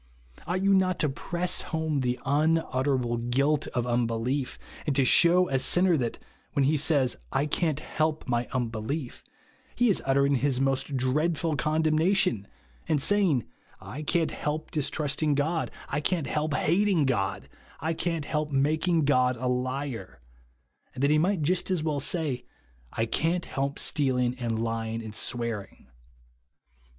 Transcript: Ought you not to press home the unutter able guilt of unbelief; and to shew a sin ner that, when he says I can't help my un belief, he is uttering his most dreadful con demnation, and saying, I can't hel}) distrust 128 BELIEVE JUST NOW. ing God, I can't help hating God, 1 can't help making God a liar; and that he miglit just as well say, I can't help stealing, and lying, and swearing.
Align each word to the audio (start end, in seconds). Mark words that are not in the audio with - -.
Ought 0.47 0.63
you 0.63 0.73
not 0.73 0.97
to 1.01 1.09
press 1.09 1.61
home 1.61 1.99
the 1.99 2.17
unutter 2.25 2.95
able 2.97 3.17
guilt 3.17 3.67
of 3.75 3.85
unbelief; 3.85 4.57
and 4.87 4.95
to 4.95 5.05
shew 5.05 5.47
a 5.47 5.59
sin 5.59 5.85
ner 5.85 5.95
that, 5.97 6.17
when 6.53 6.63
he 6.65 6.75
says 6.75 7.17
I 7.31 7.45
can't 7.45 7.79
help 7.81 8.27
my 8.27 8.47
un 8.51 8.69
belief, 8.69 9.23
he 9.75 9.91
is 9.91 10.01
uttering 10.03 10.33
his 10.37 10.59
most 10.59 10.97
dreadful 10.97 11.55
con 11.55 11.83
demnation, 11.83 12.45
and 12.89 12.99
saying, 12.99 13.43
I 13.79 14.01
can't 14.01 14.31
hel}) 14.31 14.65
distrust 14.71 15.21
128 15.21 15.35
BELIEVE 15.35 15.67
JUST 15.67 15.71
NOW. 15.71 15.83
ing 15.83 15.85
God, 15.85 15.95
I 15.95 16.01
can't 16.01 16.25
help 16.25 16.55
hating 16.55 17.05
God, 17.05 17.47
1 17.79 17.93
can't 17.97 18.25
help 18.25 18.51
making 18.51 19.05
God 19.05 19.37
a 19.37 19.45
liar; 19.45 20.19
and 20.95 21.03
that 21.03 21.11
he 21.11 21.19
miglit 21.19 21.43
just 21.43 21.69
as 21.69 21.83
well 21.83 21.99
say, 21.99 22.43
I 22.91 23.05
can't 23.05 23.45
help 23.45 23.77
stealing, 23.77 24.33
and 24.39 24.57
lying, 24.63 25.03
and 25.03 25.13
swearing. 25.13 25.89